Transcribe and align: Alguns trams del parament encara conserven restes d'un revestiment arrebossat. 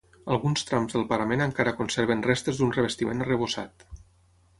Alguns 0.35 0.63
trams 0.69 0.95
del 0.95 1.03
parament 1.11 1.45
encara 1.45 1.73
conserven 1.81 2.23
restes 2.29 2.61
d'un 2.63 2.73
revestiment 2.79 3.21
arrebossat. 3.27 3.87